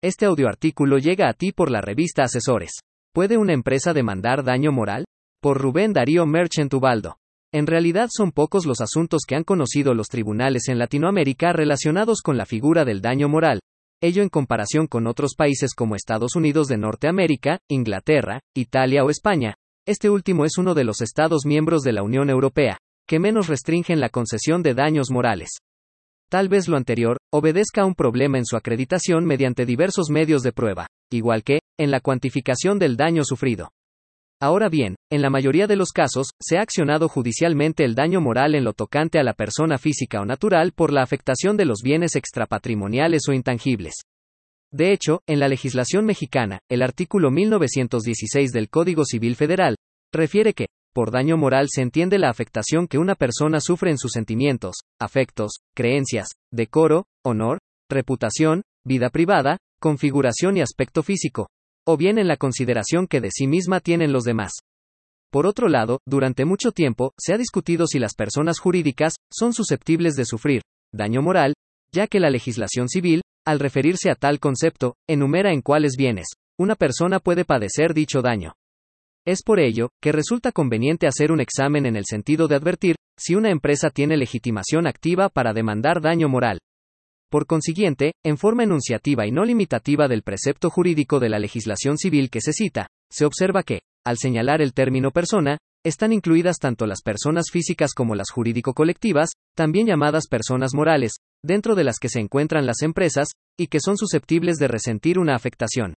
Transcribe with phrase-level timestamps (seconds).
[0.00, 2.70] Este audioartículo llega a ti por la revista Asesores.
[3.12, 5.04] ¿Puede una empresa demandar daño moral?
[5.42, 7.16] Por Rubén Darío Merchant Ubaldo.
[7.52, 12.36] En realidad son pocos los asuntos que han conocido los tribunales en Latinoamérica relacionados con
[12.36, 13.58] la figura del daño moral,
[14.00, 19.56] ello en comparación con otros países como Estados Unidos de Norteamérica, Inglaterra, Italia o España.
[19.84, 22.78] Este último es uno de los Estados miembros de la Unión Europea,
[23.08, 25.58] que menos restringen la concesión de daños morales.
[26.30, 30.52] Tal vez lo anterior, obedezca a un problema en su acreditación mediante diversos medios de
[30.52, 33.70] prueba, igual que, en la cuantificación del daño sufrido.
[34.40, 38.54] Ahora bien, en la mayoría de los casos, se ha accionado judicialmente el daño moral
[38.54, 42.14] en lo tocante a la persona física o natural por la afectación de los bienes
[42.14, 43.94] extrapatrimoniales o intangibles.
[44.70, 49.76] De hecho, en la legislación mexicana, el artículo 1916 del Código Civil Federal,
[50.12, 54.12] refiere que, por daño moral se entiende la afectación que una persona sufre en sus
[54.12, 57.58] sentimientos, afectos, creencias, decoro, honor,
[57.90, 61.48] reputación, vida privada, configuración y aspecto físico,
[61.86, 64.52] o bien en la consideración que de sí misma tienen los demás.
[65.30, 70.14] Por otro lado, durante mucho tiempo, se ha discutido si las personas jurídicas son susceptibles
[70.14, 71.54] de sufrir daño moral,
[71.92, 76.74] ya que la legislación civil, al referirse a tal concepto, enumera en cuáles bienes una
[76.74, 78.54] persona puede padecer dicho daño.
[79.28, 83.34] Es por ello, que resulta conveniente hacer un examen en el sentido de advertir, si
[83.34, 86.60] una empresa tiene legitimación activa para demandar daño moral.
[87.30, 92.30] Por consiguiente, en forma enunciativa y no limitativa del precepto jurídico de la legislación civil
[92.30, 97.02] que se cita, se observa que, al señalar el término persona, están incluidas tanto las
[97.02, 102.64] personas físicas como las jurídico-colectivas, también llamadas personas morales, dentro de las que se encuentran
[102.64, 105.92] las empresas, y que son susceptibles de resentir una afectación.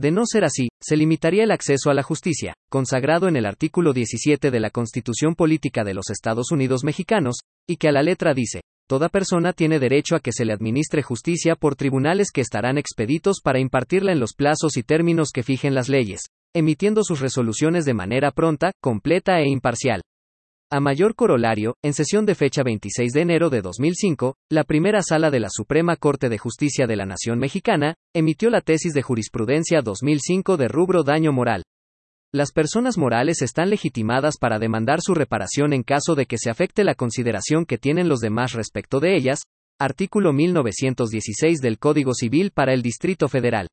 [0.00, 3.92] De no ser así, se limitaría el acceso a la justicia, consagrado en el artículo
[3.92, 8.32] 17 de la Constitución Política de los Estados Unidos Mexicanos, y que a la letra
[8.32, 12.78] dice, Toda persona tiene derecho a que se le administre justicia por tribunales que estarán
[12.78, 16.22] expeditos para impartirla en los plazos y términos que fijen las leyes,
[16.56, 20.00] emitiendo sus resoluciones de manera pronta, completa e imparcial.
[20.72, 25.28] A mayor corolario, en sesión de fecha 26 de enero de 2005, la primera sala
[25.32, 29.82] de la Suprema Corte de Justicia de la Nación Mexicana, emitió la tesis de jurisprudencia
[29.82, 31.64] 2005 de rubro daño moral.
[32.32, 36.84] Las personas morales están legitimadas para demandar su reparación en caso de que se afecte
[36.84, 39.42] la consideración que tienen los demás respecto de ellas,
[39.80, 43.66] artículo 1916 del Código Civil para el Distrito Federal.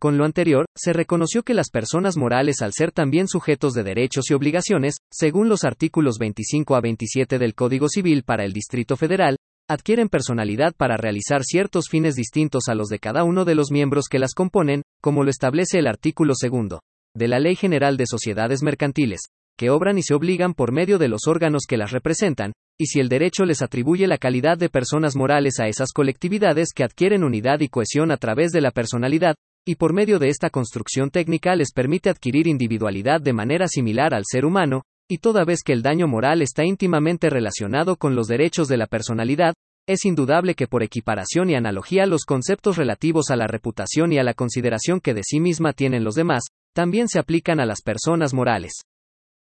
[0.00, 4.30] Con lo anterior, se reconoció que las personas morales al ser también sujetos de derechos
[4.30, 9.36] y obligaciones, según los artículos 25 a 27 del Código Civil para el Distrito Federal,
[9.68, 14.06] adquieren personalidad para realizar ciertos fines distintos a los de cada uno de los miembros
[14.10, 16.80] que las componen, como lo establece el artículo segundo
[17.14, 19.20] de la Ley General de Sociedades Mercantiles,
[19.58, 23.00] que obran y se obligan por medio de los órganos que las representan, y si
[23.00, 27.60] el derecho les atribuye la calidad de personas morales a esas colectividades que adquieren unidad
[27.60, 29.34] y cohesión a través de la personalidad,
[29.66, 34.24] y por medio de esta construcción técnica les permite adquirir individualidad de manera similar al
[34.26, 38.68] ser humano, y toda vez que el daño moral está íntimamente relacionado con los derechos
[38.68, 39.54] de la personalidad,
[39.86, 44.22] es indudable que por equiparación y analogía los conceptos relativos a la reputación y a
[44.22, 46.44] la consideración que de sí misma tienen los demás,
[46.74, 48.72] también se aplican a las personas morales.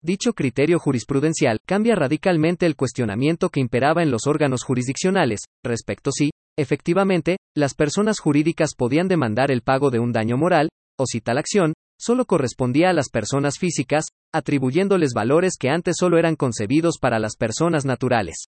[0.03, 6.30] Dicho criterio jurisprudencial cambia radicalmente el cuestionamiento que imperaba en los órganos jurisdiccionales, respecto si,
[6.59, 10.69] efectivamente, las personas jurídicas podían demandar el pago de un daño moral,
[10.99, 16.19] o si tal acción, solo correspondía a las personas físicas, atribuyéndoles valores que antes solo
[16.19, 18.47] eran concebidos para las personas naturales.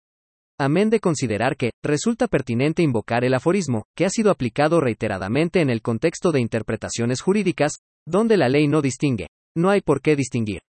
[0.58, 5.68] Amén de considerar que, resulta pertinente invocar el aforismo, que ha sido aplicado reiteradamente en
[5.68, 7.72] el contexto de interpretaciones jurídicas,
[8.06, 10.60] donde la ley no distingue, no hay por qué distinguir.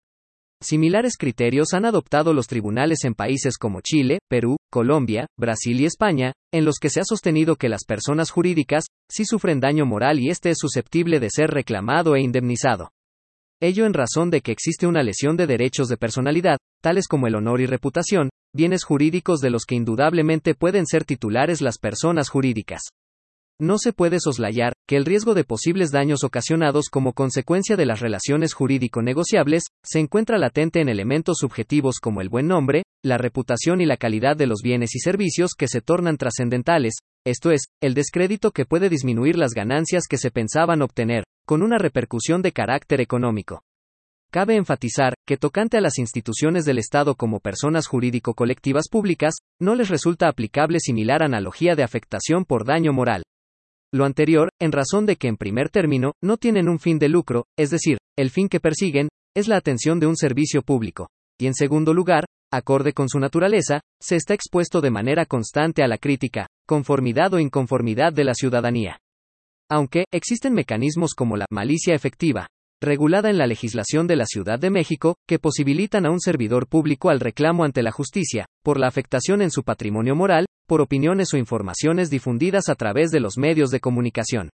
[0.62, 6.34] Similares criterios han adoptado los tribunales en países como Chile, Perú, Colombia, Brasil y España,
[6.54, 10.30] en los que se ha sostenido que las personas jurídicas sí sufren daño moral y
[10.30, 12.90] éste es susceptible de ser reclamado e indemnizado.
[13.62, 17.36] Ello en razón de que existe una lesión de derechos de personalidad, tales como el
[17.36, 22.82] honor y reputación, bienes jurídicos de los que indudablemente pueden ser titulares las personas jurídicas.
[23.60, 28.02] No se puede soslayar que el riesgo de posibles daños ocasionados como consecuencia de las
[28.02, 33.86] relaciones jurídico-negociables se encuentra latente en elementos subjetivos como el buen nombre, la reputación y
[33.86, 36.96] la calidad de los bienes y servicios que se tornan trascendentales,
[37.26, 41.80] esto es, el descrédito que puede disminuir las ganancias que se pensaban obtener, con una
[41.80, 43.64] repercusión de carácter económico.
[44.32, 49.90] Cabe enfatizar que tocante a las instituciones del Estado como personas jurídico-colectivas públicas, no les
[49.90, 53.24] resulta aplicable similar analogía de afectación por daño moral.
[53.94, 57.46] Lo anterior, en razón de que en primer término, no tienen un fin de lucro,
[57.58, 61.10] es decir, el fin que persiguen, es la atención de un servicio público.
[61.40, 65.88] Y en segundo lugar, acorde con su naturaleza, se está expuesto de manera constante a
[65.88, 69.00] la crítica, conformidad o inconformidad de la ciudadanía.
[69.70, 72.48] Aunque, existen mecanismos como la malicia efectiva,
[72.82, 77.10] regulada en la legislación de la Ciudad de México, que posibilitan a un servidor público
[77.10, 81.38] al reclamo ante la justicia, por la afectación en su patrimonio moral, por opiniones o
[81.38, 84.50] informaciones difundidas a través de los medios de comunicación.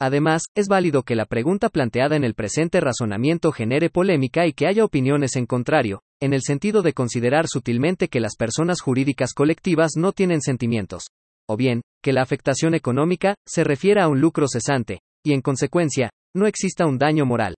[0.00, 4.66] Además, es válido que la pregunta planteada en el presente razonamiento genere polémica y que
[4.66, 9.92] haya opiniones en contrario, en el sentido de considerar sutilmente que las personas jurídicas colectivas
[9.96, 11.04] no tienen sentimientos.
[11.48, 16.10] O bien, que la afectación económica se refiera a un lucro cesante, y en consecuencia,
[16.34, 17.54] no exista un daño moral.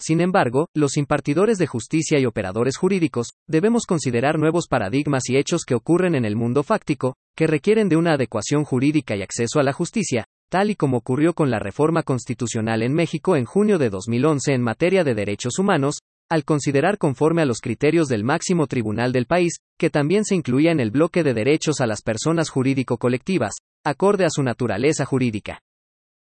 [0.00, 5.64] Sin embargo, los impartidores de justicia y operadores jurídicos, debemos considerar nuevos paradigmas y hechos
[5.66, 9.64] que ocurren en el mundo fáctico, que requieren de una adecuación jurídica y acceso a
[9.64, 13.90] la justicia, tal y como ocurrió con la reforma constitucional en México en junio de
[13.90, 15.98] 2011 en materia de derechos humanos,
[16.30, 20.70] al considerar conforme a los criterios del máximo tribunal del país, que también se incluía
[20.70, 23.54] en el bloque de derechos a las personas jurídico-colectivas,
[23.84, 25.60] acorde a su naturaleza jurídica.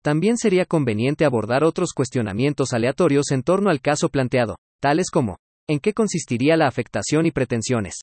[0.02, 5.38] También sería conveniente abordar otros cuestionamientos aleatorios en torno al caso planteado, tales como,
[5.68, 8.02] ¿en qué consistiría la afectación y pretensiones?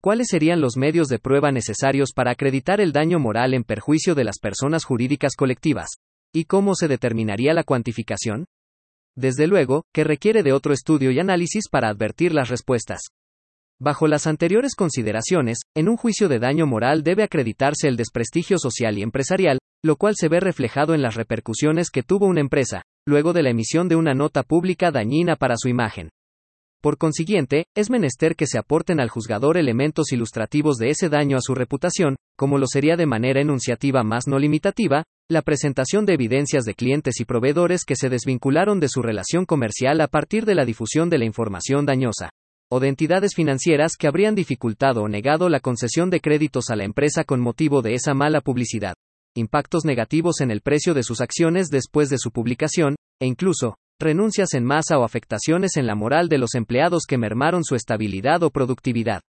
[0.00, 4.24] ¿Cuáles serían los medios de prueba necesarios para acreditar el daño moral en perjuicio de
[4.24, 5.88] las personas jurídicas colectivas?
[6.32, 8.46] ¿Y cómo se determinaría la cuantificación?
[9.16, 13.00] Desde luego, que requiere de otro estudio y análisis para advertir las respuestas.
[13.80, 18.96] Bajo las anteriores consideraciones, en un juicio de daño moral debe acreditarse el desprestigio social
[18.98, 23.32] y empresarial, lo cual se ve reflejado en las repercusiones que tuvo una empresa, luego
[23.32, 26.10] de la emisión de una nota pública dañina para su imagen.
[26.80, 31.40] Por consiguiente, es menester que se aporten al juzgador elementos ilustrativos de ese daño a
[31.40, 36.64] su reputación, como lo sería de manera enunciativa más no limitativa, la presentación de evidencias
[36.64, 40.64] de clientes y proveedores que se desvincularon de su relación comercial a partir de la
[40.64, 42.30] difusión de la información dañosa,
[42.70, 46.84] o de entidades financieras que habrían dificultado o negado la concesión de créditos a la
[46.84, 48.94] empresa con motivo de esa mala publicidad,
[49.38, 54.54] impactos negativos en el precio de sus acciones después de su publicación, e incluso, renuncias
[54.54, 58.50] en masa o afectaciones en la moral de los empleados que mermaron su estabilidad o
[58.50, 59.22] productividad.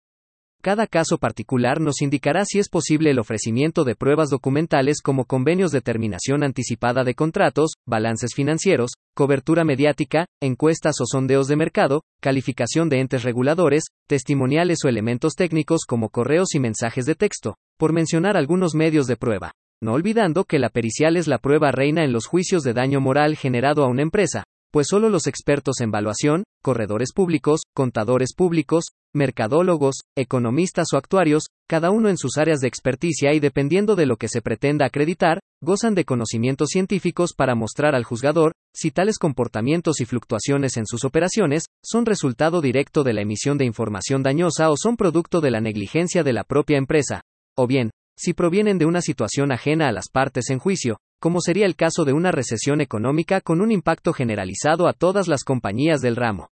[0.63, 5.71] Cada caso particular nos indicará si es posible el ofrecimiento de pruebas documentales como convenios
[5.71, 12.89] de terminación anticipada de contratos, balances financieros, cobertura mediática, encuestas o sondeos de mercado, calificación
[12.89, 18.37] de entes reguladores, testimoniales o elementos técnicos como correos y mensajes de texto, por mencionar
[18.37, 19.53] algunos medios de prueba.
[19.83, 23.37] No olvidando que la pericial es la prueba reina en los juicios de daño moral
[23.37, 29.97] generado a una empresa, pues solo los expertos en valuación, corredores públicos, contadores públicos, mercadólogos,
[30.17, 34.29] economistas o actuarios, cada uno en sus áreas de experticia y dependiendo de lo que
[34.29, 40.05] se pretenda acreditar, gozan de conocimientos científicos para mostrar al juzgador si tales comportamientos y
[40.05, 44.97] fluctuaciones en sus operaciones son resultado directo de la emisión de información dañosa o son
[44.97, 47.23] producto de la negligencia de la propia empresa,
[47.57, 51.67] o bien, si provienen de una situación ajena a las partes en juicio, como sería
[51.67, 56.17] el caso de una recesión económica con un impacto generalizado a todas las compañías del
[56.17, 56.49] ramo.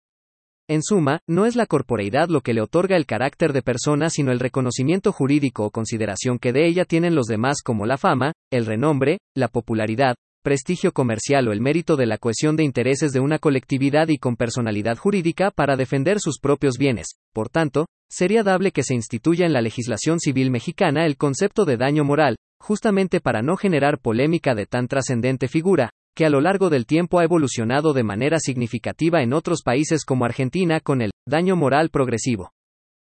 [0.66, 4.32] En suma, no es la corporeidad lo que le otorga el carácter de persona, sino
[4.32, 8.64] el reconocimiento jurídico o consideración que de ella tienen los demás como la fama, el
[8.64, 13.38] renombre, la popularidad, prestigio comercial o el mérito de la cohesión de intereses de una
[13.38, 17.17] colectividad y con personalidad jurídica para defender sus propios bienes.
[17.34, 21.76] Por tanto, sería dable que se instituya en la legislación civil mexicana el concepto de
[21.76, 26.70] daño moral, justamente para no generar polémica de tan trascendente figura, que a lo largo
[26.70, 31.56] del tiempo ha evolucionado de manera significativa en otros países como Argentina con el daño
[31.56, 32.52] moral progresivo.